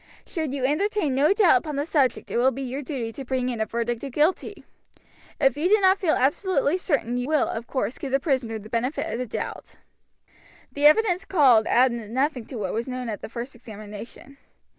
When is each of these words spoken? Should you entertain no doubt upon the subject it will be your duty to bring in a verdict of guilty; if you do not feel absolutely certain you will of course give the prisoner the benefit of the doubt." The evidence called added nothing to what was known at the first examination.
Should 0.25 0.51
you 0.51 0.65
entertain 0.65 1.13
no 1.13 1.31
doubt 1.31 1.57
upon 1.59 1.75
the 1.75 1.85
subject 1.85 2.31
it 2.31 2.37
will 2.37 2.49
be 2.49 2.63
your 2.63 2.81
duty 2.81 3.11
to 3.11 3.23
bring 3.23 3.49
in 3.49 3.61
a 3.61 3.67
verdict 3.67 4.03
of 4.03 4.11
guilty; 4.11 4.65
if 5.39 5.55
you 5.55 5.69
do 5.69 5.79
not 5.79 5.99
feel 5.99 6.15
absolutely 6.15 6.79
certain 6.79 7.17
you 7.17 7.27
will 7.27 7.47
of 7.47 7.67
course 7.67 7.99
give 7.99 8.11
the 8.11 8.19
prisoner 8.19 8.57
the 8.57 8.67
benefit 8.67 9.13
of 9.13 9.19
the 9.19 9.27
doubt." 9.27 9.75
The 10.71 10.87
evidence 10.87 11.23
called 11.23 11.67
added 11.67 12.09
nothing 12.09 12.45
to 12.47 12.55
what 12.55 12.73
was 12.73 12.87
known 12.87 13.09
at 13.09 13.21
the 13.21 13.29
first 13.29 13.53
examination. 13.53 14.37